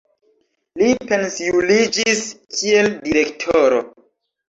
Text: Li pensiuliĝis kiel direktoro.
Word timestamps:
Li 0.81 0.87
pensiuliĝis 1.11 2.25
kiel 2.57 2.93
direktoro. 3.07 3.89